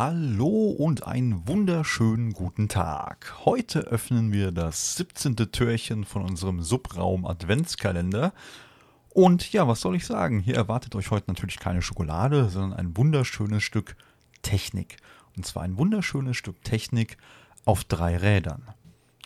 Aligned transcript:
Hallo 0.00 0.68
und 0.68 1.08
einen 1.08 1.48
wunderschönen 1.48 2.32
guten 2.32 2.68
Tag. 2.68 3.34
Heute 3.44 3.80
öffnen 3.80 4.30
wir 4.30 4.52
das 4.52 4.94
17. 4.94 5.34
Türchen 5.50 6.04
von 6.04 6.22
unserem 6.22 6.62
Subraum 6.62 7.26
Adventskalender. 7.26 8.32
Und 9.08 9.52
ja, 9.52 9.66
was 9.66 9.80
soll 9.80 9.96
ich 9.96 10.06
sagen? 10.06 10.38
Hier 10.38 10.54
erwartet 10.54 10.94
euch 10.94 11.10
heute 11.10 11.28
natürlich 11.32 11.58
keine 11.58 11.82
Schokolade, 11.82 12.48
sondern 12.48 12.78
ein 12.78 12.96
wunderschönes 12.96 13.64
Stück 13.64 13.96
Technik. 14.42 14.98
Und 15.36 15.44
zwar 15.44 15.64
ein 15.64 15.76
wunderschönes 15.78 16.36
Stück 16.36 16.62
Technik 16.62 17.16
auf 17.64 17.82
drei 17.82 18.16
Rädern. 18.16 18.62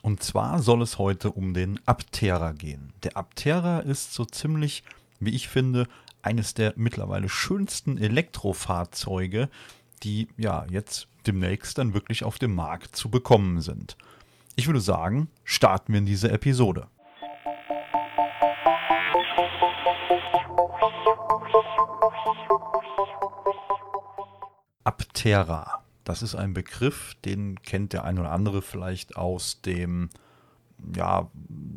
Und 0.01 0.23
zwar 0.23 0.63
soll 0.63 0.81
es 0.81 0.97
heute 0.97 1.33
um 1.33 1.53
den 1.53 1.81
Aptera 1.85 2.53
gehen. 2.53 2.95
Der 3.03 3.19
Aptera 3.19 3.81
ist 3.81 4.15
so 4.15 4.25
ziemlich, 4.25 4.85
wie 5.21 5.35
ich 5.35 5.49
finde, 5.49 5.87
eines 6.23 6.55
der 6.55 6.73
mittlerweile 6.77 7.29
schönsten 7.29 7.99
Elektrofahrzeuge, 7.99 9.51
die 10.03 10.29
ja 10.37 10.67
jetzt 10.69 11.09
demnächst 11.27 11.79
dann 11.79 11.95
wirklich 11.95 12.25
auf 12.25 12.39
dem 12.39 12.55
Markt 12.55 12.97
zu 12.97 13.11
bekommen 13.11 13.61
sind. 13.61 13.97
Ich 14.57 14.67
würde 14.67 14.81
sagen, 14.81 15.29
starten 15.45 15.93
wir 15.93 15.99
in 15.99 16.07
diese 16.07 16.31
Episode. 16.31 16.89
Aptera. 24.85 25.83
Das 26.05 26.23
ist 26.23 26.35
ein 26.35 26.53
Begriff, 26.53 27.15
den 27.25 27.63
kennt 27.63 27.93
der 27.93 28.05
ein 28.05 28.19
oder 28.19 28.33
andere 28.33 28.61
vielleicht 28.61 29.17
aus 29.17 29.61
dem 29.63 30.11
ja, 30.97 31.31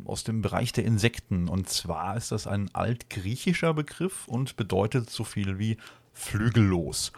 aus 0.04 0.24
dem 0.24 0.42
Bereich 0.42 0.72
der 0.72 0.84
Insekten. 0.84 1.48
Und 1.48 1.68
zwar 1.68 2.16
ist 2.16 2.32
das 2.32 2.46
ein 2.48 2.74
altgriechischer 2.74 3.72
Begriff 3.72 4.26
und 4.26 4.56
bedeutet 4.56 5.10
so 5.10 5.22
viel 5.22 5.58
wie 5.58 5.76
flügellos. 6.12 7.12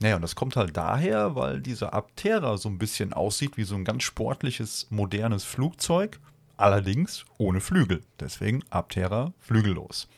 Naja, 0.00 0.16
und 0.16 0.22
das 0.22 0.34
kommt 0.34 0.56
halt 0.56 0.76
daher, 0.76 1.34
weil 1.36 1.60
dieser 1.60 1.92
Aptera 1.92 2.56
so 2.56 2.70
ein 2.70 2.78
bisschen 2.78 3.12
aussieht 3.12 3.58
wie 3.58 3.64
so 3.64 3.74
ein 3.74 3.84
ganz 3.84 4.02
sportliches, 4.02 4.86
modernes 4.90 5.44
Flugzeug, 5.44 6.18
allerdings 6.56 7.26
ohne 7.36 7.60
Flügel. 7.60 8.02
Deswegen 8.18 8.64
Aptera 8.70 9.34
flügellos. 9.38 10.08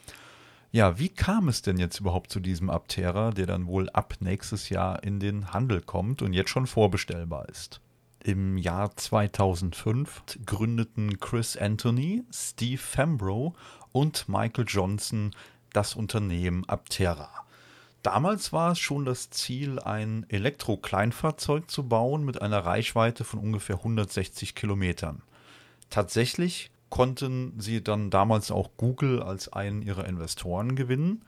Ja, 0.70 0.98
wie 0.98 1.08
kam 1.08 1.48
es 1.48 1.62
denn 1.62 1.78
jetzt 1.78 1.98
überhaupt 1.98 2.30
zu 2.30 2.38
diesem 2.38 2.70
Aptera, 2.70 3.32
der 3.32 3.46
dann 3.46 3.66
wohl 3.66 3.90
ab 3.90 4.14
nächstes 4.20 4.68
Jahr 4.68 5.02
in 5.02 5.18
den 5.18 5.52
Handel 5.52 5.82
kommt 5.82 6.22
und 6.22 6.32
jetzt 6.32 6.50
schon 6.50 6.68
vorbestellbar 6.68 7.48
ist? 7.48 7.80
Im 8.24 8.56
Jahr 8.56 8.96
2005 8.96 10.38
gründeten 10.46 11.18
Chris 11.18 11.56
Anthony, 11.56 12.22
Steve 12.32 12.80
Fambro 12.80 13.54
und 13.90 14.28
Michael 14.28 14.64
Johnson 14.66 15.32
das 15.72 15.94
Unternehmen 15.94 16.64
Aptera. 16.68 17.28
Damals 18.02 18.52
war 18.52 18.72
es 18.72 18.80
schon 18.80 19.04
das 19.04 19.30
Ziel, 19.30 19.78
ein 19.78 20.26
Elektro-Kleinfahrzeug 20.28 21.70
zu 21.70 21.88
bauen 21.88 22.24
mit 22.24 22.42
einer 22.42 22.64
Reichweite 22.64 23.22
von 23.22 23.38
ungefähr 23.38 23.76
160 23.76 24.56
Kilometern. 24.56 25.22
Tatsächlich 25.88 26.70
konnten 26.90 27.58
sie 27.60 27.82
dann 27.82 28.10
damals 28.10 28.50
auch 28.50 28.70
Google 28.76 29.22
als 29.22 29.52
einen 29.52 29.82
ihrer 29.82 30.06
Investoren 30.06 30.74
gewinnen 30.74 31.24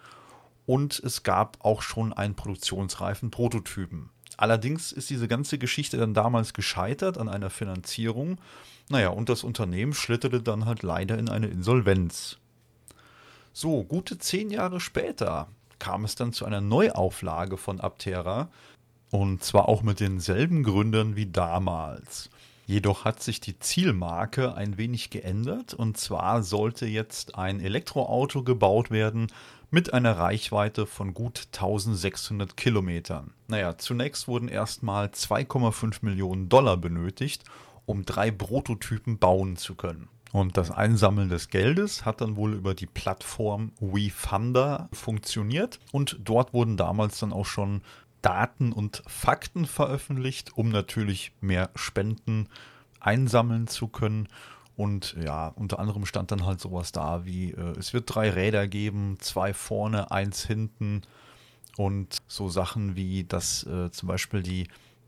und 0.66 0.98
es 0.98 1.22
gab 1.22 1.64
auch 1.64 1.80
schon 1.80 2.12
einen 2.12 2.34
produktionsreifen 2.34 3.30
Prototypen. 3.30 4.10
Allerdings 4.36 4.90
ist 4.90 5.10
diese 5.10 5.28
ganze 5.28 5.58
Geschichte 5.58 5.96
dann 5.96 6.12
damals 6.12 6.54
gescheitert 6.54 7.18
an 7.18 7.28
einer 7.28 7.50
Finanzierung. 7.50 8.38
Naja, 8.88 9.10
und 9.10 9.28
das 9.28 9.44
Unternehmen 9.44 9.94
schlitterte 9.94 10.42
dann 10.42 10.66
halt 10.66 10.82
leider 10.82 11.18
in 11.18 11.28
eine 11.28 11.46
Insolvenz. 11.46 12.38
So, 13.52 13.84
gute 13.84 14.18
zehn 14.18 14.50
Jahre 14.50 14.80
später 14.80 15.46
kam 15.84 16.06
es 16.06 16.14
dann 16.14 16.32
zu 16.32 16.46
einer 16.46 16.62
Neuauflage 16.62 17.58
von 17.58 17.78
Aptera 17.78 18.48
und 19.10 19.44
zwar 19.44 19.68
auch 19.68 19.82
mit 19.82 20.00
denselben 20.00 20.62
Gründern 20.62 21.14
wie 21.14 21.26
damals. 21.26 22.30
Jedoch 22.64 23.04
hat 23.04 23.22
sich 23.22 23.38
die 23.38 23.58
Zielmarke 23.58 24.54
ein 24.54 24.78
wenig 24.78 25.10
geändert 25.10 25.74
und 25.74 25.98
zwar 25.98 26.42
sollte 26.42 26.86
jetzt 26.86 27.34
ein 27.34 27.60
Elektroauto 27.60 28.42
gebaut 28.42 28.90
werden 28.90 29.26
mit 29.70 29.92
einer 29.92 30.16
Reichweite 30.16 30.86
von 30.86 31.12
gut 31.12 31.48
1600 31.52 32.56
Kilometern. 32.56 33.34
Naja, 33.48 33.76
zunächst 33.76 34.26
wurden 34.26 34.48
erstmal 34.48 35.08
2,5 35.08 35.98
Millionen 36.00 36.48
Dollar 36.48 36.78
benötigt, 36.78 37.44
um 37.84 38.06
drei 38.06 38.30
Prototypen 38.30 39.18
bauen 39.18 39.58
zu 39.58 39.74
können. 39.74 40.08
Und 40.34 40.56
das 40.56 40.72
Einsammeln 40.72 41.28
des 41.28 41.48
Geldes 41.48 42.04
hat 42.04 42.20
dann 42.20 42.34
wohl 42.34 42.54
über 42.54 42.74
die 42.74 42.88
Plattform 42.88 43.70
WeFunder 43.78 44.88
funktioniert. 44.92 45.78
Und 45.92 46.18
dort 46.24 46.52
wurden 46.52 46.76
damals 46.76 47.20
dann 47.20 47.32
auch 47.32 47.46
schon 47.46 47.82
Daten 48.20 48.72
und 48.72 49.04
Fakten 49.06 49.64
veröffentlicht, 49.64 50.58
um 50.58 50.70
natürlich 50.70 51.30
mehr 51.40 51.70
Spenden 51.76 52.48
einsammeln 52.98 53.68
zu 53.68 53.86
können. 53.86 54.28
Und 54.74 55.14
ja, 55.24 55.52
unter 55.54 55.78
anderem 55.78 56.04
stand 56.04 56.32
dann 56.32 56.44
halt 56.44 56.58
sowas 56.60 56.90
da 56.90 57.24
wie, 57.24 57.52
äh, 57.52 57.78
es 57.78 57.94
wird 57.94 58.12
drei 58.12 58.28
Räder 58.28 58.66
geben, 58.66 59.18
zwei 59.20 59.54
vorne, 59.54 60.10
eins 60.10 60.44
hinten. 60.44 61.02
Und 61.76 62.16
so 62.26 62.48
Sachen 62.48 62.96
wie, 62.96 63.22
dass 63.22 63.62
äh, 63.68 63.92
zum 63.92 64.08
Beispiel 64.08 64.42
die 64.42 64.66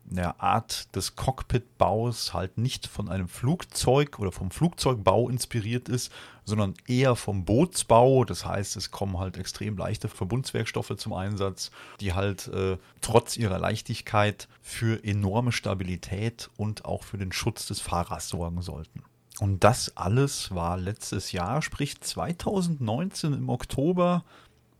der 0.09 0.41
Art 0.41 0.95
des 0.95 1.15
Cockpit-Baus 1.15 2.33
halt 2.33 2.57
nicht 2.57 2.87
von 2.87 3.09
einem 3.09 3.27
Flugzeug 3.27 4.19
oder 4.19 4.31
vom 4.31 4.51
Flugzeugbau 4.51 5.29
inspiriert 5.29 5.89
ist, 5.89 6.11
sondern 6.45 6.75
eher 6.87 7.15
vom 7.15 7.43
Bootsbau. 7.43 8.23
Das 8.23 8.45
heißt, 8.45 8.77
es 8.77 8.91
kommen 8.91 9.19
halt 9.19 9.37
extrem 9.37 9.77
leichte 9.77 10.07
Verbundswerkstoffe 10.07 10.95
zum 10.97 11.13
Einsatz, 11.13 11.71
die 11.99 12.13
halt 12.13 12.47
äh, 12.47 12.77
trotz 13.01 13.35
ihrer 13.35 13.59
Leichtigkeit 13.59 14.47
für 14.61 15.03
enorme 15.03 15.51
Stabilität 15.51 16.49
und 16.55 16.85
auch 16.85 17.03
für 17.03 17.17
den 17.17 17.33
Schutz 17.33 17.67
des 17.67 17.81
Fahrers 17.81 18.29
sorgen 18.29 18.61
sollten. 18.61 19.03
Und 19.39 19.63
das 19.63 19.95
alles 19.97 20.55
war 20.55 20.77
letztes 20.77 21.31
Jahr, 21.31 21.61
sprich 21.61 21.99
2019 21.99 23.33
im 23.33 23.49
Oktober, 23.49 24.23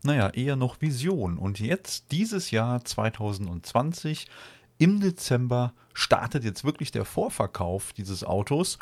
naja, 0.02 0.30
eher 0.30 0.56
noch 0.56 0.80
Vision. 0.80 1.38
Und 1.38 1.60
jetzt, 1.60 2.12
dieses 2.12 2.50
Jahr 2.50 2.84
2020, 2.84 4.26
im 4.78 5.00
Dezember 5.00 5.74
startet 5.92 6.44
jetzt 6.44 6.64
wirklich 6.64 6.92
der 6.92 7.04
Vorverkauf 7.04 7.92
dieses 7.92 8.24
Autos, 8.24 8.78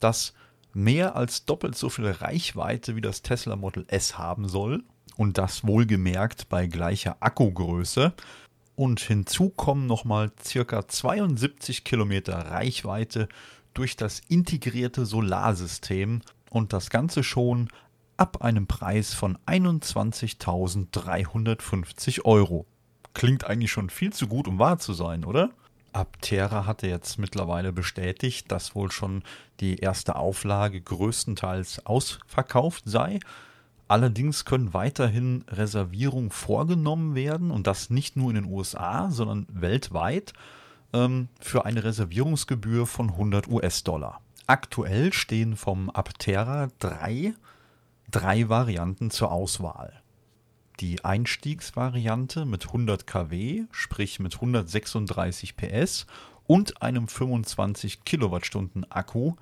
das 0.00 0.32
mehr 0.72 1.14
als 1.16 1.44
doppelt 1.44 1.76
so 1.76 1.90
viel 1.90 2.06
Reichweite 2.06 2.96
wie 2.96 3.00
das 3.00 3.22
Tesla 3.22 3.54
Model 3.56 3.84
S 3.88 4.18
haben 4.18 4.48
soll. 4.48 4.82
Und 5.16 5.38
das 5.38 5.66
wohlgemerkt 5.66 6.48
bei 6.48 6.66
gleicher 6.66 7.16
Akkugröße. 7.20 8.12
Und 8.74 9.00
hinzu 9.00 9.50
kommen 9.50 9.86
nochmal 9.86 10.32
circa 10.42 10.86
72 10.86 11.84
Kilometer 11.84 12.36
Reichweite 12.36 13.28
durch 13.72 13.96
das 13.96 14.20
integrierte 14.28 15.06
Solarsystem 15.06 16.20
und 16.50 16.74
das 16.74 16.90
Ganze 16.90 17.22
schon 17.22 17.70
ab 18.18 18.42
einem 18.42 18.66
Preis 18.66 19.14
von 19.14 19.38
21.350 19.46 22.24
Euro 22.24 22.66
klingt 23.16 23.46
eigentlich 23.46 23.72
schon 23.72 23.88
viel 23.88 24.12
zu 24.12 24.28
gut, 24.28 24.46
um 24.46 24.58
wahr 24.58 24.78
zu 24.78 24.92
sein, 24.92 25.24
oder? 25.24 25.48
Aptera 25.94 26.66
hatte 26.66 26.86
jetzt 26.86 27.18
mittlerweile 27.18 27.72
bestätigt, 27.72 28.52
dass 28.52 28.74
wohl 28.74 28.92
schon 28.92 29.22
die 29.58 29.78
erste 29.78 30.16
Auflage 30.16 30.82
größtenteils 30.82 31.86
ausverkauft 31.86 32.82
sei. 32.84 33.20
Allerdings 33.88 34.44
können 34.44 34.74
weiterhin 34.74 35.46
Reservierungen 35.48 36.30
vorgenommen 36.30 37.14
werden 37.14 37.50
und 37.50 37.66
das 37.66 37.88
nicht 37.88 38.16
nur 38.16 38.28
in 38.28 38.34
den 38.34 38.52
USA, 38.52 39.10
sondern 39.10 39.46
weltweit 39.48 40.34
ähm, 40.92 41.28
für 41.40 41.64
eine 41.64 41.84
Reservierungsgebühr 41.84 42.86
von 42.86 43.08
100 43.08 43.48
US-Dollar. 43.48 44.20
Aktuell 44.46 45.14
stehen 45.14 45.56
vom 45.56 45.88
Aptera 45.88 46.68
drei, 46.80 47.32
drei 48.10 48.50
Varianten 48.50 49.10
zur 49.10 49.32
Auswahl 49.32 50.02
die 50.80 51.04
Einstiegsvariante 51.04 52.44
mit 52.44 52.66
100 52.66 53.06
kW, 53.06 53.64
sprich 53.70 54.20
mit 54.20 54.34
136 54.34 55.56
PS 55.56 56.06
und 56.46 56.82
einem 56.82 57.08
25 57.08 58.04
Kilowattstunden 58.04 58.90
Akku 58.90 59.34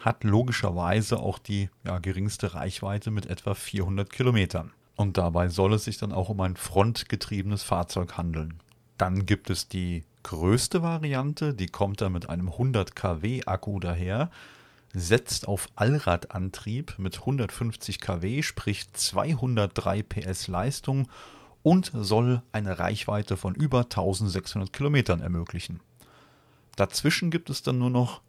hat 0.00 0.24
logischerweise 0.24 1.18
auch 1.20 1.38
die 1.38 1.70
ja, 1.84 1.98
geringste 1.98 2.54
Reichweite 2.54 3.10
mit 3.10 3.26
etwa 3.26 3.54
400 3.54 4.10
Kilometern. 4.10 4.72
Und 4.96 5.18
dabei 5.18 5.48
soll 5.48 5.74
es 5.74 5.84
sich 5.84 5.98
dann 5.98 6.12
auch 6.12 6.28
um 6.28 6.40
ein 6.40 6.56
frontgetriebenes 6.56 7.62
Fahrzeug 7.62 8.16
handeln. 8.16 8.60
Dann 8.98 9.26
gibt 9.26 9.50
es 9.50 9.68
die 9.68 10.04
größte 10.22 10.82
Variante, 10.82 11.54
die 11.54 11.66
kommt 11.66 12.00
dann 12.00 12.12
mit 12.12 12.28
einem 12.28 12.48
100 12.48 12.94
kW 12.94 13.42
Akku 13.44 13.80
daher 13.80 14.30
setzt 14.94 15.48
auf 15.48 15.68
Allradantrieb 15.74 16.94
mit 16.98 17.18
150 17.18 18.00
kW, 18.00 18.42
sprich 18.42 18.92
203 18.92 20.02
PS 20.02 20.48
Leistung 20.48 21.08
und 21.62 21.90
soll 21.94 22.42
eine 22.52 22.78
Reichweite 22.78 23.36
von 23.36 23.54
über 23.54 23.80
1600 23.80 24.72
Kilometern 24.72 25.20
ermöglichen. 25.20 25.80
Dazwischen 26.76 27.30
gibt 27.30 27.50
es 27.50 27.62
dann 27.62 27.78
nur 27.78 27.90
noch 27.90 28.22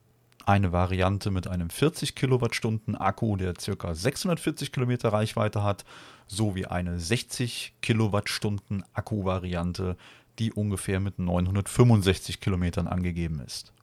eine 0.45 0.71
Variante 0.71 1.31
mit 1.31 1.47
einem 1.47 1.69
40 1.69 2.15
Kilowattstunden 2.15 2.95
Akku, 2.95 3.35
der 3.35 3.53
ca. 3.53 3.95
640 3.95 4.71
Kilometer 4.71 5.09
Reichweite 5.09 5.63
hat, 5.63 5.85
sowie 6.27 6.65
eine 6.65 6.99
60 6.99 7.73
Kilowattstunden 7.81 8.83
Akku-Variante, 8.93 9.97
die 10.37 10.51
ungefähr 10.51 10.99
mit 10.99 11.17
965 11.17 12.41
Kilometern 12.41 12.87
angegeben 12.87 13.39
ist. 13.39 13.73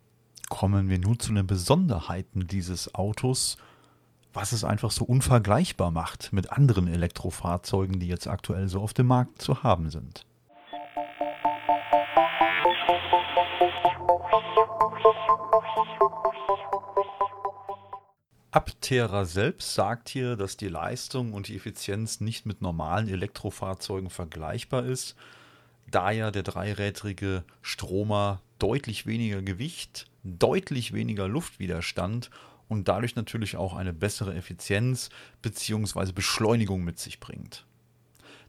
Kommen 0.52 0.90
wir 0.90 0.99
nun 0.99 1.19
zu 1.19 1.32
den 1.32 1.46
Besonderheiten 1.46 2.46
dieses 2.46 2.94
Autos, 2.94 3.56
was 4.34 4.52
es 4.52 4.64
einfach 4.64 4.90
so 4.90 5.02
unvergleichbar 5.02 5.90
macht 5.90 6.31
mit 6.31 6.52
anderen 6.52 6.88
Elektrofahrzeugen, 6.88 7.99
die 7.99 8.06
jetzt 8.06 8.28
aktuell 8.28 8.69
so 8.69 8.82
auf 8.82 8.93
dem 8.93 9.06
Markt 9.06 9.40
zu 9.40 9.62
haben 9.62 9.88
sind. 9.88 10.26
Aptera 18.50 19.25
selbst 19.25 19.72
sagt 19.72 20.10
hier, 20.10 20.37
dass 20.37 20.58
die 20.58 20.69
Leistung 20.69 21.32
und 21.32 21.49
die 21.49 21.56
Effizienz 21.56 22.20
nicht 22.20 22.44
mit 22.44 22.60
normalen 22.60 23.08
Elektrofahrzeugen 23.08 24.10
vergleichbar 24.10 24.84
ist, 24.84 25.16
da 25.90 26.10
ja 26.10 26.31
der 26.31 26.43
dreirädrige 26.43 27.43
Stromer 27.62 28.43
deutlich 28.58 29.06
weniger 29.06 29.40
Gewicht, 29.40 30.12
deutlich 30.25 30.93
weniger 30.93 31.29
Luftwiderstand 31.29 32.31
und 32.69 32.89
dadurch 32.89 33.17
natürlich 33.17 33.57
auch 33.57 33.75
eine 33.75 33.93
bessere 33.93 34.35
Effizienz 34.35 35.11
bzw. 35.43 36.13
Beschleunigung 36.13 36.85
mit 36.85 36.99
sich 36.99 37.21
bringt. 37.21 37.67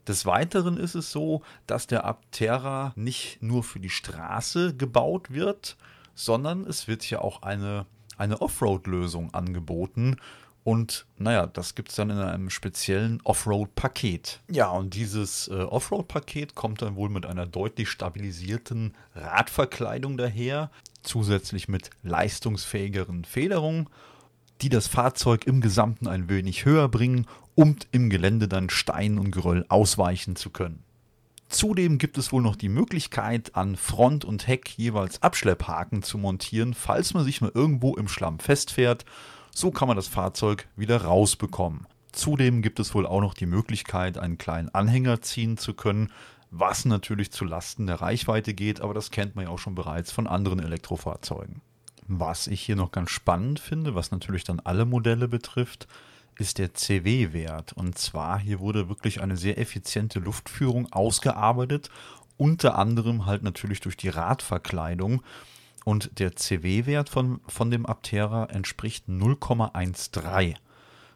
Des 0.08 0.26
Weiteren 0.26 0.78
ist 0.78 0.96
es 0.96 1.12
so, 1.12 1.44
dass 1.66 1.88
der 1.88 2.06
Aptera 2.06 2.94
nicht 2.96 3.42
nur 3.42 3.64
für 3.64 3.80
die 3.80 3.90
Straße 3.90 4.76
gebaut 4.76 5.32
wird, 5.32 5.78
sondern 6.14 6.66
es 6.66 6.88
wird 6.88 7.04
hier 7.04 7.22
auch 7.22 7.42
eine 7.42 7.86
eine 8.18 8.42
Offroad-Lösung 8.42 9.34
angeboten. 9.34 10.18
Und 10.64 11.06
naja, 11.18 11.46
das 11.46 11.76
gibt 11.76 11.90
es 11.90 11.96
dann 11.96 12.10
in 12.10 12.18
einem 12.18 12.50
speziellen 12.50 13.20
Offroad-Paket. 13.24 14.40
Ja, 14.50 14.70
und 14.70 14.94
dieses 14.94 15.50
äh, 15.50 15.56
Offroad-Paket 15.56 16.56
kommt 16.56 16.82
dann 16.82 16.96
wohl 16.96 17.10
mit 17.10 17.26
einer 17.26 17.46
deutlich 17.46 17.90
stabilisierten 17.90 18.94
Radverkleidung 19.14 20.16
daher, 20.16 20.72
zusätzlich 21.04 21.68
mit 21.68 21.90
leistungsfähigeren 22.02 23.26
Federungen, 23.26 23.88
die 24.62 24.70
das 24.70 24.88
Fahrzeug 24.88 25.46
im 25.46 25.62
Gesamten 25.62 26.08
ein 26.08 26.30
wenig 26.30 26.66
höher 26.66 26.88
bringen, 26.88 27.28
um 27.56 27.76
im 27.92 28.10
Gelände 28.10 28.48
dann 28.48 28.70
Stein 28.70 29.20
und 29.20 29.32
Geröll 29.32 29.66
ausweichen 29.70 30.36
zu 30.36 30.50
können. 30.50 30.84
Zudem 31.50 32.00
gibt 32.00 32.18
es 32.18 32.32
wohl 32.32 32.42
noch 32.42 32.56
die 32.56 32.70
Möglichkeit, 32.70 33.56
an 33.56 33.76
Front 33.76 34.26
und 34.26 34.48
Heck 34.48 34.70
jeweils 34.76 35.22
Abschlepphaken 35.22 36.02
zu 36.02 36.18
montieren, 36.18 36.74
falls 36.74 37.14
man 37.14 37.24
sich 37.24 37.42
mal 37.42 37.52
irgendwo 37.54 37.96
im 37.96 38.08
Schlamm 38.08 38.40
festfährt. 38.40 39.06
So 39.54 39.70
kann 39.70 39.88
man 39.88 39.98
das 39.98 40.08
Fahrzeug 40.08 40.68
wieder 40.76 41.04
rausbekommen. 41.04 41.86
Zudem 42.12 42.62
gibt 42.62 42.80
es 42.80 42.96
wohl 42.96 43.06
auch 43.06 43.22
noch 43.22 43.34
die 43.34 43.46
Möglichkeit, 43.46 44.18
einen 44.18 44.38
kleinen 44.38 44.70
Anhänger 44.70 45.22
ziehen 45.22 45.58
zu 45.58 45.74
können, 45.74 46.12
was 46.56 46.86
natürlich 46.86 47.32
zu 47.32 47.46
Lasten 47.46 47.88
der 47.88 48.00
Reichweite 48.00 48.54
geht, 48.54 48.80
aber 48.80 48.94
das 48.94 49.10
kennt 49.10 49.36
man 49.36 49.46
ja 49.46 49.52
auch 49.52 49.58
schon 49.58 49.74
bereits 49.74 50.12
von 50.12 50.28
anderen 50.28 50.60
Elektrofahrzeugen. 50.60 51.62
Was 52.08 52.46
ich 52.46 52.62
hier 52.62 52.76
noch 52.76 52.92
ganz 52.92 53.10
spannend 53.10 53.60
finde, 53.60 53.96
was 53.96 54.12
natürlich 54.12 54.44
dann 54.44 54.60
alle 54.60 54.86
Modelle 54.86 55.28
betrifft, 55.28 55.88
ist 56.38 56.60
der 56.60 56.76
CW-Wert. 56.76 57.74
Und 57.74 57.98
zwar 57.98 58.38
hier 58.38 58.60
wurde 58.60 58.88
wirklich 58.88 59.22
eine 59.22 59.36
sehr 59.36 59.58
effiziente 59.58 60.20
Luftführung 60.20 60.92
ausgearbeitet, 60.92 61.90
unter 62.38 62.78
anderem 62.78 63.26
halt 63.26 63.42
natürlich 63.42 63.80
durch 63.80 63.98
die 63.98 64.10
Radverkleidung. 64.10 65.24
Und 65.86 66.20
der 66.20 66.36
CW-Wert 66.36 67.10
von, 67.10 67.42
von 67.48 67.72
dem 67.72 67.88
Aptera 67.88 68.46
entspricht 68.46 69.08
0,13. 69.08 70.56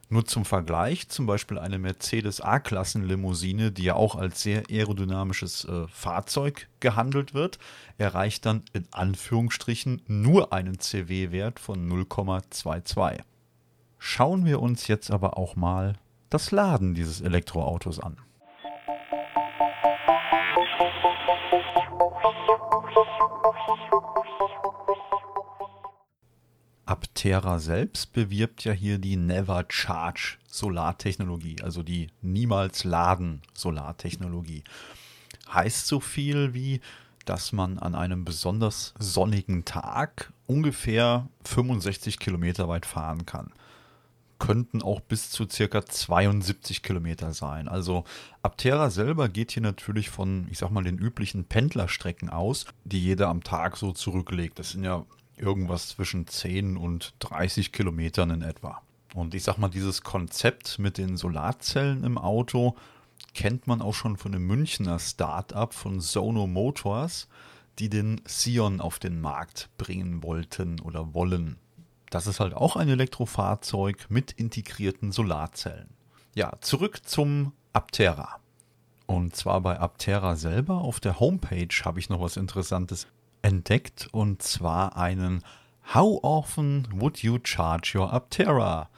Nur 0.10 0.26
zum 0.26 0.46
Vergleich, 0.46 1.10
zum 1.10 1.26
Beispiel 1.26 1.60
eine 1.60 1.80
Mercedes 1.80 2.40
A-Klassen-Limousine, 2.40 3.74
die 3.74 3.84
ja 3.84 3.96
auch 3.96 4.16
als 4.16 4.42
sehr 4.42 4.64
aerodynamisches 4.70 5.66
äh, 5.66 5.86
Fahrzeug 5.90 6.70
gehandelt 6.80 7.34
wird, 7.34 7.60
erreicht 7.98 8.46
dann 8.46 8.64
in 8.72 8.88
Anführungsstrichen 8.92 10.02
nur 10.08 10.54
einen 10.54 10.80
CW-Wert 10.80 11.60
von 11.60 11.90
0,22. 11.90 13.20
Schauen 14.00 14.46
wir 14.46 14.62
uns 14.62 14.88
jetzt 14.88 15.12
aber 15.12 15.38
auch 15.38 15.58
mal 15.58 15.96
das 16.30 16.52
Laden 16.52 16.94
dieses 16.94 17.20
Elektroautos 17.20 18.00
an. 18.00 18.18
Aptera 27.18 27.58
selbst 27.58 28.14
bewirbt 28.14 28.64
ja 28.64 28.74
hier 28.74 29.00
die 29.00 29.16
Never 29.16 29.66
Charge 29.70 30.38
Solartechnologie, 30.46 31.56
also 31.64 31.82
die 31.82 32.12
Niemals 32.22 32.84
Laden 32.84 33.42
Solartechnologie. 33.56 34.64
Heißt 35.52 35.88
so 35.88 36.00
viel 36.00 36.54
wie, 36.54 36.80
dass 37.26 37.54
man 37.54 37.80
an 37.80 37.96
einem 37.96 38.24
besonders 38.24 38.94
sonnigen 39.00 39.66
Tag 39.66 40.32
ungefähr 40.46 41.28
65 41.44 42.20
Kilometer 42.20 42.70
weit 42.70 42.86
fahren 42.86 43.26
kann 43.26 43.52
könnten 44.40 44.84
auch 44.84 45.00
bis 45.02 45.32
zu 45.32 45.48
circa 45.50 45.84
72 45.84 46.84
Kilometer 46.84 47.34
sein. 47.34 47.68
Also 47.68 48.04
Aptera 48.44 48.92
selber 48.92 49.30
geht 49.30 49.52
hier 49.52 49.64
natürlich 49.64 50.12
von, 50.12 50.48
ich 50.52 50.60
sag 50.60 50.70
mal, 50.70 50.84
den 50.84 51.00
üblichen 51.00 51.46
Pendlerstrecken 51.46 52.30
aus, 52.30 52.68
die 52.84 53.02
jeder 53.02 53.30
am 53.30 53.44
Tag 53.44 53.78
so 53.78 53.94
zurücklegt. 53.94 54.60
Das 54.60 54.70
sind 54.70 54.84
ja 54.84 55.06
irgendwas 55.38 55.90
zwischen 55.90 56.28
10 56.28 56.78
und 56.78 57.14
30 57.20 57.72
Kilometern 57.72 58.30
in 58.32 58.42
etwa. 58.42 58.82
Und 59.14 59.34
ich 59.34 59.44
sag 59.44 59.58
mal, 59.58 59.70
dieses 59.70 60.04
Konzept 60.04 60.80
mit 60.80 60.98
den 60.98 61.18
Solarzellen 61.18 62.04
im 62.04 62.18
Auto 62.18 62.76
kennt 63.34 63.68
man 63.68 63.82
auch 63.82 63.94
schon 63.94 64.18
von 64.18 64.34
einem 64.34 64.46
Münchner 64.46 65.00
Start-up 65.00 65.74
von 65.74 66.00
Sono 66.02 66.48
Motors, 66.48 67.28
die 67.80 67.90
den 67.90 68.22
Sion 68.26 68.82
auf 68.82 69.00
den 69.00 69.22
Markt 69.22 69.70
bringen 69.78 70.24
wollten 70.24 70.80
oder 70.80 71.14
wollen. 71.14 71.58
Das 72.10 72.28
ist 72.28 72.40
halt 72.40 72.54
auch 72.54 72.76
ein 72.76 72.90
Elektrofahrzeug 72.90 74.08
mit 74.10 74.32
integrierten 74.32 75.12
Solarzellen. 75.12 75.90
Ja, 76.36 76.54
zurück 76.62 77.02
zum 77.06 77.54
Aptera. 77.74 78.40
Und 79.06 79.36
zwar 79.36 79.62
bei 79.62 79.80
Aptera 79.80 80.36
selber 80.36 80.82
auf 80.82 81.00
der 81.00 81.20
Homepage 81.20 81.74
habe 81.84 82.00
ich 82.00 82.10
noch 82.10 82.22
was 82.22 82.38
Interessantes 82.38 83.08
entdeckt 83.42 84.08
und 84.12 84.42
zwar 84.42 84.98
einen 84.98 85.44
How 85.94 86.20
often 86.22 86.88
would 86.92 87.24
you 87.24 87.40
charge 87.44 87.98
your 87.98 88.12
Aptera? 88.12 88.90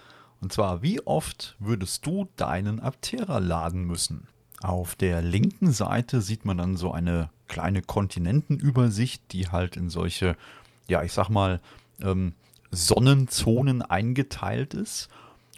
Und 0.42 0.54
zwar, 0.54 0.82
wie 0.82 1.06
oft 1.06 1.56
würdest 1.60 2.06
du 2.06 2.28
deinen 2.36 2.80
Aptera 2.80 3.40
laden 3.40 3.84
müssen? 3.84 4.28
Auf 4.62 4.96
der 4.96 5.22
linken 5.22 5.72
Seite 5.72 6.22
sieht 6.22 6.46
man 6.46 6.58
dann 6.58 6.78
so 6.78 6.92
eine 6.92 7.30
kleine 7.48 7.82
Kontinentenübersicht, 7.82 9.32
die 9.32 9.50
halt 9.50 9.78
in 9.78 9.90
solche, 9.90 10.36
ja, 10.88 11.04
ich 11.04 11.14
sag 11.14 11.30
mal, 11.30 11.62
ähm, 12.02 12.34
Sonnenzonen 12.72 13.82
eingeteilt 13.82 14.74
ist. 14.74 15.10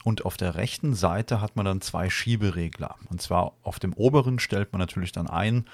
Und 0.04 0.26
auf 0.26 0.36
der 0.36 0.56
rechten 0.56 0.96
Seite 0.96 1.42
hat 1.42 1.56
man 1.56 1.66
dann 1.66 1.82
zwei 1.82 2.10
Schieberegler. 2.10 2.96
Und 3.10 3.22
zwar 3.22 3.54
auf 3.62 3.80
dem 3.80 3.94
oberen 3.94 4.40
stellt 4.40 4.72
man 4.72 4.80
natürlich 4.80 5.12
dann 5.12 5.28
ein 5.28 5.66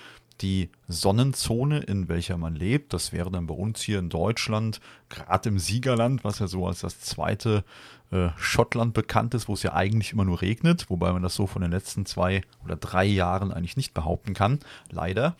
die 0.41 0.69
Sonnenzone, 0.87 1.79
in 1.79 2.09
welcher 2.09 2.37
man 2.37 2.55
lebt. 2.55 2.93
Das 2.93 3.11
wäre 3.11 3.31
dann 3.31 3.47
bei 3.47 3.55
uns 3.55 3.81
hier 3.81 3.99
in 3.99 4.09
Deutschland, 4.09 4.79
gerade 5.09 5.49
im 5.49 5.59
Siegerland, 5.59 6.23
was 6.23 6.39
ja 6.39 6.47
so 6.47 6.67
als 6.67 6.81
das 6.81 6.99
zweite 6.99 7.63
äh, 8.11 8.29
Schottland 8.37 8.93
bekannt 8.93 9.33
ist, 9.33 9.47
wo 9.47 9.53
es 9.53 9.63
ja 9.63 9.73
eigentlich 9.73 10.13
immer 10.13 10.25
nur 10.25 10.41
regnet, 10.41 10.89
wobei 10.89 11.11
man 11.11 11.23
das 11.23 11.35
so 11.35 11.47
von 11.47 11.61
den 11.61 11.71
letzten 11.71 12.05
zwei 12.05 12.41
oder 12.63 12.75
drei 12.75 13.05
Jahren 13.05 13.51
eigentlich 13.51 13.77
nicht 13.77 13.93
behaupten 13.93 14.33
kann, 14.33 14.59
leider. 14.91 15.35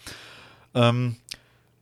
Ähm, 0.74 1.18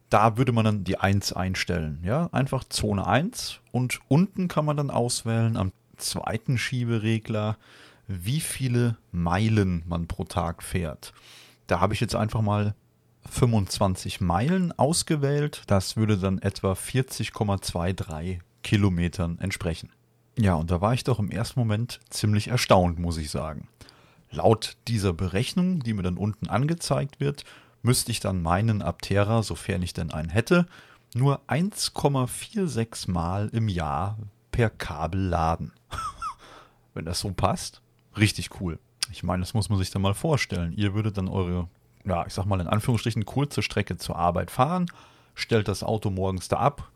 da 0.09 0.37
würde 0.37 0.51
man 0.51 0.65
dann 0.65 0.83
die 0.83 0.97
1 0.97 1.33
einstellen. 1.33 1.99
Ja, 2.03 2.29
einfach 2.31 2.63
Zone 2.65 3.05
1 3.05 3.59
und 3.71 3.99
unten 4.07 4.47
kann 4.47 4.65
man 4.65 4.77
dann 4.77 4.91
auswählen 4.91 5.57
am 5.57 5.71
zweiten 5.97 6.57
Schieberegler, 6.57 7.57
wie 8.07 8.39
viele 8.39 8.97
Meilen 9.11 9.83
man 9.87 10.07
pro 10.07 10.25
Tag 10.25 10.61
fährt. 10.61 11.13
Da 11.67 11.79
habe 11.79 11.93
ich 11.93 11.99
jetzt 11.99 12.15
einfach 12.15 12.41
mal 12.41 12.75
25 13.29 14.21
Meilen 14.21 14.71
ausgewählt. 14.71 15.63
Das 15.67 15.97
würde 15.97 16.17
dann 16.17 16.39
etwa 16.39 16.73
40,23 16.73 18.39
Kilometern 18.63 19.39
entsprechen. 19.39 19.89
Ja, 20.37 20.55
und 20.55 20.69
da 20.71 20.81
war 20.81 20.93
ich 20.93 21.03
doch 21.03 21.19
im 21.19 21.31
ersten 21.31 21.59
Moment 21.59 21.99
ziemlich 22.09 22.49
erstaunt, 22.49 22.99
muss 22.99 23.17
ich 23.17 23.29
sagen. 23.29 23.67
Laut 24.31 24.77
dieser 24.87 25.13
Berechnung, 25.13 25.81
die 25.81 25.93
mir 25.93 26.03
dann 26.03 26.17
unten 26.17 26.47
angezeigt 26.47 27.19
wird, 27.19 27.45
müsste 27.81 28.11
ich 28.11 28.19
dann 28.19 28.41
meinen 28.41 28.81
Aptera, 28.81 29.43
sofern 29.43 29.81
ich 29.81 29.93
denn 29.93 30.11
einen 30.11 30.29
hätte, 30.29 30.65
nur 31.13 31.41
1,46 31.47 33.09
Mal 33.09 33.49
im 33.53 33.69
Jahr 33.69 34.17
per 34.51 34.69
Kabel 34.69 35.21
laden. 35.21 35.71
Wenn 36.93 37.05
das 37.05 37.21
so 37.21 37.31
passt, 37.31 37.81
richtig 38.17 38.59
cool. 38.59 38.79
Ich 39.11 39.23
meine, 39.23 39.41
das 39.41 39.53
muss 39.53 39.69
man 39.69 39.77
sich 39.77 39.91
dann 39.91 40.01
mal 40.01 40.13
vorstellen. 40.13 40.73
Ihr 40.73 40.93
würdet 40.93 41.17
dann 41.17 41.29
eure, 41.29 41.69
ja, 42.05 42.25
ich 42.25 42.33
sag 42.33 42.45
mal 42.45 42.61
in 42.61 42.67
Anführungsstrichen, 42.67 43.25
kurze 43.25 43.61
Strecke 43.61 43.97
zur 43.97 44.15
Arbeit 44.15 44.51
fahren, 44.51 44.85
stellt 45.33 45.67
das 45.67 45.83
Auto 45.83 46.09
morgens 46.09 46.47
da 46.47 46.57
ab 46.57 46.91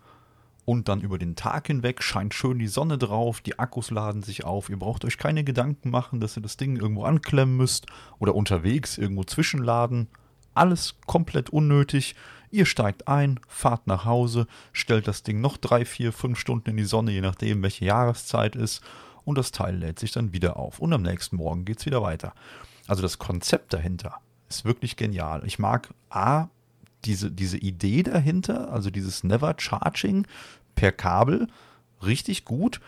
und 0.66 0.88
dann 0.88 1.01
über 1.01 1.18
den 1.18 1.36
Tag 1.36 1.68
hinweg 1.68 2.04
scheint 2.04 2.34
schön 2.34 2.60
die 2.60 2.68
Sonne 2.68 2.98
drauf, 2.98 3.42
die 3.42 3.58
Akkus 3.58 3.92
laden 3.92 4.22
sich 4.22 4.44
auf, 4.44 4.70
ihr 4.70 4.78
braucht 4.78 5.04
euch 5.06 5.18
keine 5.18 5.44
Gedanken 5.44 5.89
machen, 5.89 6.20
dass 6.20 6.38
ihr 6.38 6.44
das 6.44 6.58
Ding 6.58 6.75
irgendwo 6.75 7.04
anklemmen 7.04 7.58
müsst 7.58 7.88
oder 8.20 8.36
unterwegs 8.36 8.98
irgendwo 8.98 9.24
zwischenladen 9.24 10.08
alles 10.60 10.96
komplett 11.06 11.50
unnötig. 11.50 12.16
Ihr 12.51 12.66
steigt 12.66 13.08
ein, 13.08 13.39
fahrt 13.48 13.88
nach 13.88 14.06
Hause, 14.06 14.48
stellt 14.74 15.08
das 15.08 15.24
Ding 15.24 15.39
noch 15.42 15.58
drei, 15.58 15.86
vier, 15.86 16.12
fünf 16.12 16.39
Stunden 16.39 16.72
in 16.72 16.78
die 16.78 16.84
Sonne, 16.84 17.12
je 17.12 17.22
nachdem, 17.22 17.62
welche 17.63 17.86
Jahreszeit 17.86 18.56
ist, 18.56 18.82
und 19.24 19.38
das 19.38 19.51
Teil 19.51 19.75
lädt 19.75 20.00
sich 20.00 20.12
dann 20.12 20.34
wieder 20.34 20.58
auf. 20.58 20.80
Und 20.80 20.92
am 20.92 21.04
nächsten 21.04 21.36
Morgen 21.36 21.63
geht 21.63 21.80
es 21.80 21.86
wieder 21.86 22.01
weiter. 22.01 22.34
Also 22.88 23.04
das 23.04 23.20
Konzept 23.20 23.74
dahinter 23.74 24.20
ist 24.50 24.65
wirklich 24.65 24.96
genial. 24.96 25.44
Ich 25.46 25.60
mag 25.60 25.94
A, 26.10 26.48
diese, 27.06 27.32
diese 27.32 27.58
Idee 27.58 28.03
dahinter, 28.03 28.72
also 28.72 28.89
dieses 28.89 29.24
Never 29.24 29.56
Charging 29.58 30.27
per 30.75 30.91
Kabel, 30.91 31.48
richtig 32.03 32.46
gut. 32.46 32.82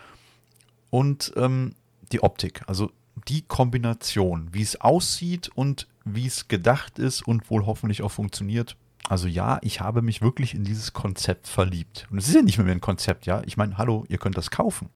Und 0.90 1.32
ähm, 1.36 1.74
die 2.10 2.22
Optik, 2.22 2.62
also 2.66 2.90
die 3.28 3.42
Kombination, 3.42 4.48
wie 4.52 4.62
es 4.62 4.80
aussieht 4.80 5.50
und 5.54 5.86
wie 6.04 6.26
es 6.26 6.48
gedacht 6.48 6.98
ist 6.98 7.22
und 7.26 7.48
wohl 7.50 7.64
hoffentlich 7.64 8.02
auch 8.02 8.10
funktioniert. 8.10 8.76
Also 9.08 9.28
ja, 9.28 9.58
ich 9.62 9.80
habe 9.80 10.02
mich 10.02 10.22
wirklich 10.22 10.54
in 10.54 10.64
dieses 10.64 10.92
Konzept 10.92 11.48
verliebt. 11.48 12.06
Und 12.10 12.18
es 12.18 12.28
ist 12.28 12.34
ja 12.34 12.42
nicht 12.42 12.58
mehr 12.58 12.72
ein 12.72 12.80
Konzept, 12.80 13.26
ja. 13.26 13.42
Ich 13.46 13.56
meine, 13.56 13.78
hallo, 13.78 14.04
ihr 14.08 14.18
könnt 14.18 14.36
das 14.36 14.50
kaufen. 14.50 14.90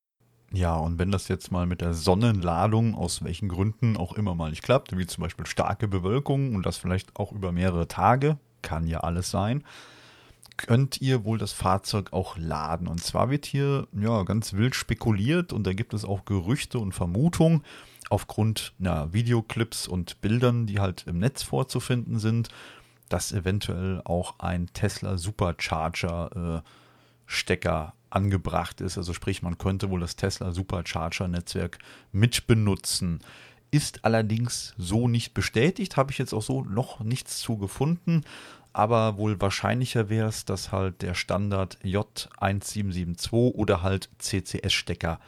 Ja, 0.52 0.76
und 0.76 0.98
wenn 0.98 1.10
das 1.10 1.28
jetzt 1.28 1.50
mal 1.50 1.66
mit 1.66 1.80
der 1.80 1.92
Sonnenladung 1.92 2.94
aus 2.94 3.24
welchen 3.24 3.48
Gründen 3.48 3.96
auch 3.96 4.12
immer 4.12 4.34
mal 4.34 4.50
nicht 4.50 4.62
klappt, 4.62 4.96
wie 4.96 5.06
zum 5.06 5.22
Beispiel 5.22 5.46
starke 5.46 5.88
Bewölkung 5.88 6.54
und 6.54 6.64
das 6.64 6.76
vielleicht 6.78 7.16
auch 7.16 7.32
über 7.32 7.52
mehrere 7.52 7.88
Tage, 7.88 8.38
kann 8.62 8.86
ja 8.86 9.00
alles 9.00 9.30
sein, 9.30 9.64
könnt 10.56 11.00
ihr 11.00 11.24
wohl 11.24 11.38
das 11.38 11.52
Fahrzeug 11.52 12.12
auch 12.12 12.36
laden. 12.38 12.88
Und 12.88 13.02
zwar 13.02 13.30
wird 13.30 13.44
hier 13.44 13.86
ja 13.92 14.22
ganz 14.22 14.54
wild 14.54 14.74
spekuliert 14.74 15.52
und 15.52 15.66
da 15.66 15.72
gibt 15.72 15.94
es 15.94 16.04
auch 16.04 16.24
Gerüchte 16.24 16.78
und 16.78 16.92
Vermutungen 16.92 17.62
aufgrund 18.08 18.72
na, 18.78 19.12
Videoclips 19.12 19.88
und 19.88 20.20
Bildern, 20.20 20.66
die 20.66 20.80
halt 20.80 21.04
im 21.06 21.18
Netz 21.18 21.42
vorzufinden 21.42 22.18
sind, 22.18 22.48
dass 23.08 23.32
eventuell 23.32 24.00
auch 24.04 24.38
ein 24.38 24.68
Tesla 24.72 25.16
Supercharger 25.18 26.62
äh, 26.64 26.70
Stecker 27.26 27.94
angebracht 28.16 28.80
ist. 28.80 28.96
Also 28.96 29.12
sprich, 29.12 29.42
man 29.42 29.58
könnte 29.58 29.90
wohl 29.90 30.00
das 30.00 30.16
Tesla 30.16 30.50
Supercharger 30.50 31.28
Netzwerk 31.28 31.78
mitbenutzen. 32.12 33.20
Ist 33.70 34.04
allerdings 34.04 34.74
so 34.78 35.06
nicht 35.06 35.34
bestätigt, 35.34 35.96
habe 35.96 36.10
ich 36.10 36.18
jetzt 36.18 36.32
auch 36.32 36.42
so 36.42 36.64
noch 36.64 37.00
nichts 37.00 37.38
zu 37.38 37.58
gefunden. 37.58 38.24
Aber 38.72 39.18
wohl 39.18 39.40
wahrscheinlicher 39.40 40.08
wäre 40.08 40.28
es, 40.28 40.44
dass 40.44 40.72
halt 40.72 41.02
der 41.02 41.14
Standard 41.14 41.78
J1772 41.84 43.52
oder 43.52 43.82
halt 43.82 44.08
CCS-Stecker 44.18 45.20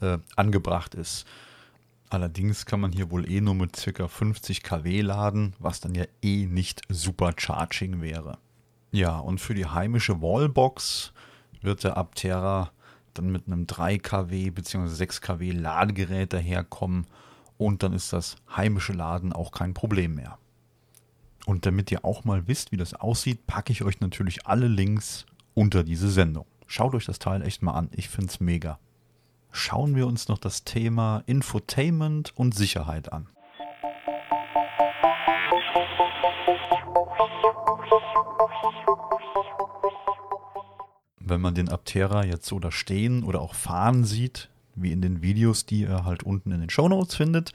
äh, 0.00 0.18
angebracht 0.36 0.94
ist. 0.94 1.26
Allerdings 2.10 2.66
kann 2.66 2.80
man 2.80 2.92
hier 2.92 3.10
wohl 3.10 3.30
eh 3.30 3.40
nur 3.40 3.54
mit 3.54 3.72
ca. 3.72 4.06
50 4.06 4.62
kW 4.62 5.00
laden, 5.00 5.54
was 5.58 5.80
dann 5.80 5.94
ja 5.94 6.04
eh 6.22 6.46
nicht 6.46 6.82
Supercharging 6.88 8.02
wäre. 8.02 8.38
Ja, 8.90 9.18
und 9.18 9.40
für 9.40 9.54
die 9.54 9.66
heimische 9.66 10.20
Wallbox 10.20 11.12
wird 11.64 11.84
der 11.84 11.96
Aptera 11.96 12.72
dann 13.14 13.30
mit 13.30 13.46
einem 13.46 13.66
3 13.66 13.98
kW 13.98 14.50
bzw. 14.50 14.88
6 14.88 15.20
kW 15.20 15.50
Ladegerät 15.50 16.32
daherkommen 16.32 17.06
und 17.58 17.82
dann 17.82 17.92
ist 17.92 18.12
das 18.12 18.36
heimische 18.54 18.92
Laden 18.92 19.32
auch 19.32 19.52
kein 19.52 19.74
Problem 19.74 20.14
mehr. 20.14 20.38
Und 21.44 21.66
damit 21.66 21.90
ihr 21.90 22.04
auch 22.04 22.24
mal 22.24 22.46
wisst, 22.46 22.72
wie 22.72 22.76
das 22.76 22.94
aussieht, 22.94 23.46
packe 23.46 23.72
ich 23.72 23.82
euch 23.82 24.00
natürlich 24.00 24.46
alle 24.46 24.68
Links 24.68 25.26
unter 25.54 25.82
diese 25.82 26.10
Sendung. 26.10 26.46
Schaut 26.66 26.94
euch 26.94 27.04
das 27.04 27.18
Teil 27.18 27.42
echt 27.42 27.62
mal 27.62 27.72
an, 27.72 27.90
ich 27.92 28.08
finde 28.08 28.28
es 28.28 28.40
mega. 28.40 28.78
Schauen 29.50 29.94
wir 29.94 30.06
uns 30.06 30.28
noch 30.28 30.38
das 30.38 30.64
Thema 30.64 31.22
Infotainment 31.26 32.32
und 32.36 32.54
Sicherheit 32.54 33.12
an. 33.12 33.28
Wenn 41.32 41.40
man 41.40 41.54
den 41.54 41.70
Aptera 41.70 42.24
jetzt 42.24 42.46
so 42.46 42.58
da 42.60 42.70
stehen 42.70 43.24
oder 43.24 43.40
auch 43.40 43.54
fahren 43.54 44.04
sieht, 44.04 44.50
wie 44.74 44.92
in 44.92 45.00
den 45.00 45.22
Videos, 45.22 45.64
die 45.64 45.80
ihr 45.80 46.04
halt 46.04 46.22
unten 46.22 46.52
in 46.52 46.60
den 46.60 46.70
Show 46.70 46.88
Notes 46.88 47.14
findet, 47.14 47.52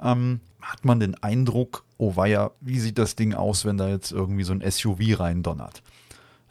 ähm, 0.00 0.40
hat 0.62 0.84
man 0.86 1.00
den 1.00 1.14
Eindruck, 1.22 1.84
oh 1.98 2.16
weia, 2.16 2.50
wie 2.60 2.80
sieht 2.80 2.98
das 2.98 3.14
Ding 3.14 3.34
aus, 3.34 3.66
wenn 3.66 3.76
da 3.76 3.88
jetzt 3.88 4.10
irgendwie 4.10 4.44
so 4.44 4.54
ein 4.54 4.62
SUV 4.68 5.20
reindonnert. 5.20 5.82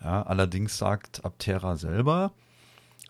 Ja, 0.01 0.21
allerdings 0.21 0.77
sagt 0.77 1.25
Aptera 1.25 1.75
selber, 1.75 2.31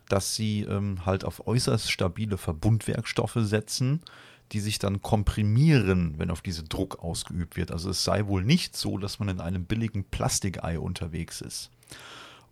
dass 0.07 0.35
sie 0.35 0.61
ähm, 0.61 1.05
halt 1.05 1.25
auf 1.25 1.45
äußerst 1.45 1.91
stabile 1.91 2.37
Verbundwerkstoffe 2.37 3.37
setzen, 3.39 4.01
die 4.53 4.61
sich 4.61 4.79
dann 4.79 5.01
komprimieren, 5.01 6.15
wenn 6.17 6.31
auf 6.31 6.41
diese 6.41 6.63
Druck 6.63 7.03
ausgeübt 7.03 7.57
wird. 7.57 7.71
Also 7.71 7.89
es 7.89 8.03
sei 8.03 8.27
wohl 8.27 8.43
nicht 8.43 8.77
so, 8.77 8.97
dass 8.97 9.19
man 9.19 9.27
in 9.27 9.41
einem 9.41 9.65
billigen 9.65 10.05
Plastikei 10.05 10.79
unterwegs 10.79 11.41
ist. 11.41 11.71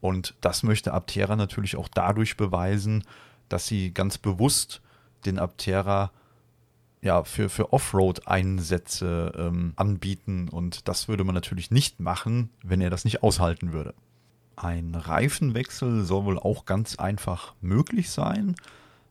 Und 0.02 0.36
das 0.42 0.64
möchte 0.64 0.94
Aptera 0.94 1.36
natürlich 1.36 1.78
auch 1.78 1.88
dadurch 1.88 2.36
beweisen, 2.36 3.04
dass 3.50 3.68
sie 3.68 3.94
ganz 3.94 4.18
bewusst 4.18 4.82
den 5.26 5.38
Aptera 5.40 6.12
ja, 7.02 7.24
für, 7.24 7.50
für 7.50 7.74
Offroad-Einsätze 7.74 9.34
ähm, 9.38 9.74
anbieten. 9.76 10.50
Und 10.50 10.88
das 10.88 11.08
würde 11.08 11.24
man 11.24 11.36
natürlich 11.36 11.72
nicht 11.72 12.00
machen, 12.00 12.50
wenn 12.64 12.82
er 12.82 12.90
das 12.90 13.06
nicht 13.06 13.24
aushalten 13.24 13.74
würde. 13.74 13.94
Ein 14.56 14.96
Reifenwechsel 14.96 16.04
soll 16.04 16.26
wohl 16.26 16.40
auch 16.40 16.66
ganz 16.66 16.98
einfach 16.98 17.54
möglich 17.62 18.12
sein, 18.12 18.56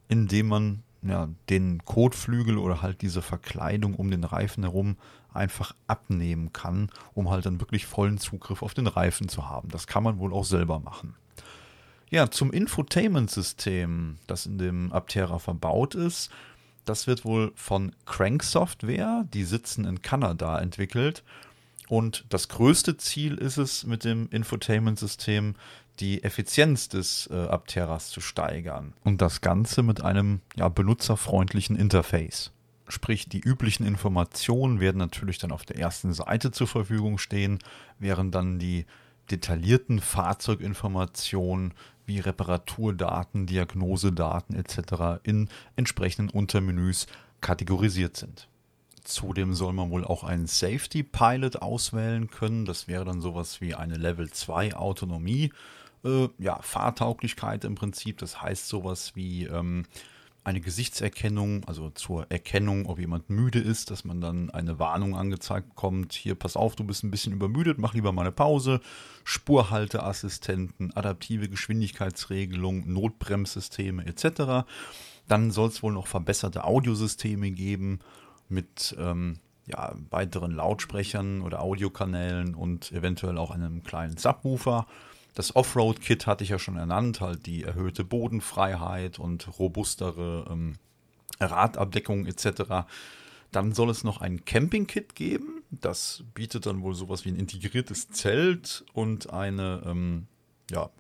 indem 0.09 0.49
man 0.49 0.83
ja, 1.03 1.29
den 1.49 1.85
Kotflügel 1.85 2.59
oder 2.59 2.83
halt 2.83 3.03
diese 3.03 3.23
Verkleidung 3.23 3.95
um 3.95 4.11
den 4.11 4.25
Reifen 4.25 4.65
herum 4.65 4.97
einfach 5.33 5.75
abnehmen 5.87 6.53
kann, 6.53 6.91
um 7.15 7.31
halt 7.31 7.47
dann 7.47 7.61
wirklich 7.61 7.87
vollen 7.87 8.19
Zugriff 8.19 8.63
auf 8.63 8.75
den 8.75 8.87
Reifen 8.87 9.29
zu 9.29 9.49
haben. 9.49 9.69
Das 9.69 9.87
kann 9.87 10.03
man 10.03 10.19
wohl 10.19 10.33
auch 10.33 10.45
selber 10.45 10.81
machen. 10.81 11.15
Ja, 12.11 12.31
zum 12.31 12.53
Infotainment-System, 12.53 14.19
das 14.27 14.47
in 14.47 14.59
dem 14.59 14.93
Aptera 14.93 15.39
verbaut 15.39 15.95
ist, 15.95 16.31
das 16.85 17.07
wird 17.07 17.25
wohl 17.25 17.53
von 17.55 17.95
Crank 18.05 18.43
Software, 18.43 19.25
die 19.33 19.45
sitzen 19.45 19.85
in 19.85 20.03
Kanada, 20.03 20.59
entwickelt. 20.59 21.23
Und 21.89 22.25
das 22.29 22.49
größte 22.49 22.97
Ziel 22.97 23.37
ist 23.37 23.59
es 23.59 23.85
mit 23.85 24.05
dem 24.05 24.29
Infotainment-System, 24.31 25.55
die 26.01 26.25
Effizienz 26.25 26.89
des 26.89 27.29
äh, 27.31 27.35
Apteras 27.35 28.09
zu 28.11 28.21
steigern. 28.21 28.95
Und 29.05 29.21
das 29.21 29.41
Ganze 29.41 29.83
mit 29.83 30.03
einem 30.03 30.41
ja, 30.57 30.69
benutzerfreundlichen 30.69 31.77
Interface. 31.77 32.51
Sprich, 32.91 33.29
die 33.29 33.41
üblichen 33.41 33.87
Informationen 33.87 34.81
werden 34.81 34.99
natürlich 34.99 35.39
dann 35.39 35.53
auf 35.53 35.65
der 35.65 35.79
ersten 35.79 36.13
Seite 36.13 36.51
zur 36.51 36.67
Verfügung 36.67 37.19
stehen, 37.19 37.61
während 37.99 38.35
dann 38.35 38.59
die 38.59 38.85
detaillierten 39.31 40.01
Fahrzeuginformationen 40.01 41.75
wie 42.07 42.19
Reparaturdaten, 42.19 43.47
Diagnosedaten 43.47 44.57
etc. 44.57 45.23
in 45.23 45.49
entsprechenden 45.77 46.31
Untermenüs 46.31 47.07
kategorisiert 47.41 48.17
sind. 48.17 48.49
Zudem 49.05 49.55
soll 49.55 49.73
man 49.73 49.91
wohl 49.91 50.05
auch 50.05 50.25
einen 50.25 50.47
Safety 50.47 51.03
Pilot 51.03 51.57
auswählen 51.57 52.29
können. 52.29 52.65
Das 52.65 52.89
wäre 52.89 53.05
dann 53.05 53.21
sowas 53.21 53.61
wie 53.61 53.75
eine 53.75 53.97
Level 53.97 54.31
2 54.31 54.75
Autonomie. 54.75 55.53
Äh, 56.05 56.29
ja, 56.39 56.61
Fahrtauglichkeit 56.61 57.65
im 57.65 57.77
Prinzip. 57.77 58.19
Das 58.19 58.43
heißt 58.43 58.69
sowas 58.69 59.15
wie 59.15 59.47
ähm, 59.47 59.87
eine 60.43 60.61
Gesichtserkennung, 60.61 61.65
also 61.65 61.91
zur 61.91 62.31
Erkennung, 62.31 62.87
ob 62.87 62.99
jemand 62.99 63.29
müde 63.29 63.59
ist, 63.59 63.91
dass 63.91 64.05
man 64.05 64.21
dann 64.21 64.51
eine 64.51 64.79
Warnung 64.79 65.15
angezeigt 65.15 65.69
bekommt, 65.71 66.13
hier 66.13 66.35
pass 66.35 66.57
auf, 66.57 66.77
du 66.77 66.85
bist 66.85 67.05
ein 67.05 67.11
bisschen 67.11 67.33
übermüdet, 67.33 67.79
mach 67.79 67.95
lieber 67.95 68.13
mal 68.13 68.23
eine 68.23 68.33
Pause, 68.33 68.81
Spurhalteassistenten, 69.25 70.97
adaptive 70.97 71.49
Geschwindigkeitsregelung, 71.49 72.91
Notbremssysteme 72.91 74.07
etc. 74.07 74.67
Dann 75.29 75.51
soll 75.51 75.69
es 75.69 75.83
wohl 75.83 75.93
noch 75.93 76.07
verbesserte 76.07 76.65
Audiosysteme 76.65 77.51
geben 77.51 78.01
mit 78.49 78.97
ähm, 78.99 79.39
ja, 79.67 79.95
weiteren 80.11 80.53
Lautsprechern 80.53 81.43
oder 81.43 81.61
Audiokanälen 81.61 82.55
und 82.55 82.93
eventuell 82.93 83.39
auch 83.39 83.51
einem 83.51 83.83
kleinen 83.83 84.17
Subwoofer. 84.17 84.87
Das 85.35 85.55
Offroad-Kit 85.55 86.27
hatte 86.27 86.45
ich 86.45 86.51
ja 86.51 86.59
schon 86.59 86.77
ernannt, 86.77 87.21
halt 87.21 87.47
die 87.47 87.63
erhöhte 87.63 88.05
Bodenfreiheit 88.05 89.19
und 89.19 89.59
robustere 89.59 90.47
ähm, 90.51 90.77
Radabdeckung 91.41 92.27
etc. 92.27 92.87
Dann 93.53 93.73
soll 93.73 93.91
es 93.91 94.05
noch 94.05 94.21
ein 94.21 94.45
Camping-Kit 94.45 95.15
geben. 95.15 95.63
Das 95.71 96.25
bietet 96.35 96.67
dann 96.67 96.83
wohl 96.83 96.95
sowas 96.95 97.25
wie 97.25 97.31
ein 97.31 97.37
integriertes 97.37 98.11
Zelt 98.11 98.85
und 98.93 99.33
eine 99.33 99.83
ähm, 99.87 100.27
ja, 100.71 100.91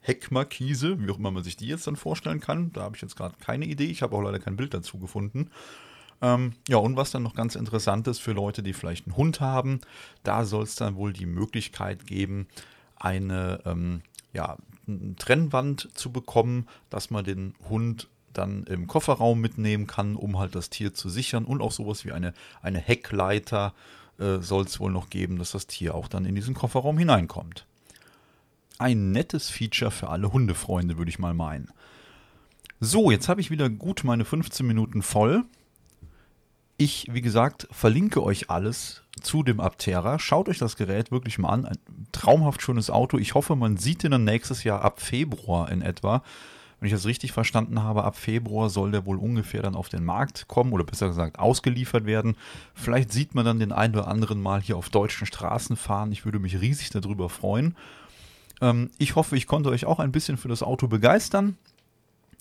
Heckmarkise, 0.00 1.00
wie 1.00 1.10
auch 1.10 1.18
immer 1.18 1.30
man 1.30 1.44
sich 1.44 1.56
die 1.56 1.66
jetzt 1.66 1.86
dann 1.86 1.96
vorstellen 1.96 2.40
kann. 2.40 2.72
Da 2.72 2.82
habe 2.82 2.96
ich 2.96 3.02
jetzt 3.02 3.16
gerade 3.16 3.36
keine 3.38 3.66
Idee. 3.66 3.86
Ich 3.86 4.02
habe 4.02 4.16
auch 4.16 4.22
leider 4.22 4.38
kein 4.38 4.56
Bild 4.56 4.74
dazu 4.74 4.98
gefunden. 4.98 5.50
Ähm, 6.22 6.54
ja, 6.68 6.76
und 6.78 6.96
was 6.96 7.10
dann 7.10 7.22
noch 7.22 7.34
ganz 7.34 7.54
interessant 7.54 8.06
ist 8.08 8.18
für 8.18 8.32
Leute, 8.32 8.62
die 8.62 8.72
vielleicht 8.72 9.06
einen 9.06 9.16
Hund 9.16 9.40
haben, 9.40 9.80
da 10.22 10.44
soll 10.44 10.64
es 10.64 10.74
dann 10.74 10.96
wohl 10.96 11.12
die 11.12 11.26
Möglichkeit 11.26 12.06
geben, 12.06 12.46
eine 13.00 13.60
ähm, 13.64 14.02
ja, 14.32 14.56
Trennwand 15.18 15.88
zu 15.94 16.12
bekommen, 16.12 16.68
dass 16.88 17.10
man 17.10 17.24
den 17.24 17.54
Hund 17.68 18.08
dann 18.32 18.64
im 18.64 18.86
Kofferraum 18.86 19.40
mitnehmen 19.40 19.86
kann, 19.86 20.14
um 20.14 20.38
halt 20.38 20.54
das 20.54 20.70
Tier 20.70 20.94
zu 20.94 21.08
sichern 21.08 21.44
und 21.44 21.60
auch 21.60 21.72
sowas 21.72 22.04
wie 22.04 22.12
eine, 22.12 22.32
eine 22.62 22.78
Heckleiter 22.78 23.74
äh, 24.18 24.38
soll 24.38 24.64
es 24.64 24.78
wohl 24.78 24.92
noch 24.92 25.10
geben, 25.10 25.38
dass 25.38 25.50
das 25.50 25.66
Tier 25.66 25.94
auch 25.94 26.06
dann 26.06 26.24
in 26.24 26.34
diesen 26.34 26.54
Kofferraum 26.54 26.96
hineinkommt. 26.98 27.66
Ein 28.78 29.12
nettes 29.12 29.50
Feature 29.50 29.90
für 29.90 30.08
alle 30.08 30.32
Hundefreunde, 30.32 30.96
würde 30.96 31.10
ich 31.10 31.18
mal 31.18 31.34
meinen. 31.34 31.70
So, 32.78 33.10
jetzt 33.10 33.28
habe 33.28 33.40
ich 33.40 33.50
wieder 33.50 33.68
gut 33.68 34.04
meine 34.04 34.24
15 34.24 34.66
Minuten 34.66 35.02
voll. 35.02 35.44
Ich, 36.78 37.08
wie 37.10 37.20
gesagt, 37.20 37.68
verlinke 37.70 38.22
euch 38.22 38.48
alles 38.48 39.02
zu 39.20 39.42
dem 39.42 39.60
Aptera. 39.60 40.18
Schaut 40.18 40.48
euch 40.48 40.58
das 40.58 40.76
Gerät 40.76 41.10
wirklich 41.10 41.38
mal 41.38 41.50
an. 41.50 41.66
Ein 41.66 41.78
traumhaft 42.12 42.62
schönes 42.62 42.90
Auto. 42.90 43.18
Ich 43.18 43.34
hoffe, 43.34 43.56
man 43.56 43.76
sieht 43.76 44.04
ihn 44.04 44.10
dann 44.10 44.24
nächstes 44.24 44.64
Jahr 44.64 44.82
ab 44.82 45.00
Februar 45.00 45.70
in 45.70 45.82
etwa. 45.82 46.22
Wenn 46.80 46.86
ich 46.86 46.92
das 46.92 47.04
richtig 47.04 47.32
verstanden 47.32 47.82
habe, 47.82 48.04
ab 48.04 48.16
Februar 48.16 48.70
soll 48.70 48.90
der 48.90 49.04
wohl 49.04 49.18
ungefähr 49.18 49.62
dann 49.62 49.74
auf 49.74 49.90
den 49.90 50.04
Markt 50.04 50.48
kommen 50.48 50.72
oder 50.72 50.84
besser 50.84 51.08
gesagt 51.08 51.38
ausgeliefert 51.38 52.06
werden. 52.06 52.36
Vielleicht 52.74 53.12
sieht 53.12 53.34
man 53.34 53.44
dann 53.44 53.58
den 53.58 53.72
einen 53.72 53.94
oder 53.94 54.08
anderen 54.08 54.40
mal 54.40 54.62
hier 54.62 54.78
auf 54.78 54.88
deutschen 54.88 55.26
Straßen 55.26 55.76
fahren. 55.76 56.10
Ich 56.10 56.24
würde 56.24 56.38
mich 56.38 56.60
riesig 56.60 56.88
darüber 56.88 57.28
freuen. 57.28 57.76
Ähm, 58.62 58.90
ich 58.96 59.14
hoffe, 59.14 59.36
ich 59.36 59.46
konnte 59.46 59.68
euch 59.68 59.84
auch 59.84 59.98
ein 59.98 60.12
bisschen 60.12 60.38
für 60.38 60.48
das 60.48 60.62
Auto 60.62 60.88
begeistern. 60.88 61.58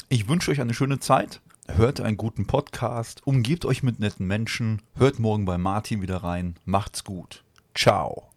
Ich 0.08 0.30
wünsche 0.30 0.52
euch 0.52 0.62
eine 0.62 0.74
schöne 0.74 1.00
Zeit 1.00 1.42
hört 1.76 2.02
einen 2.02 2.18
guten 2.18 2.46
Podcast, 2.46 3.26
umgebt 3.26 3.66
euch 3.66 3.84
mit 3.84 4.00
netten 4.00 4.26
Menschen, 4.28 4.82
hört 4.96 5.20
morgen 5.20 5.46
bei 5.46 5.58
Martin 5.58 6.02
wieder 6.02 6.18
rein, 6.18 6.56
macht's 6.66 7.04
gut. 7.04 7.44
Ciao. 7.76 8.29